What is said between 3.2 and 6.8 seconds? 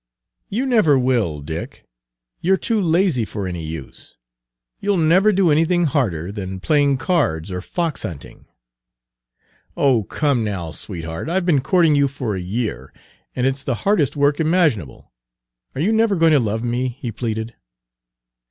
Page 172 for any use. You'll never do anything harder than